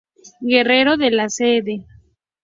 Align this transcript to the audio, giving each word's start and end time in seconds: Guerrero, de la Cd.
Guerrero, 0.41 0.97
de 0.97 1.11
la 1.11 1.29
Cd. 1.29 1.85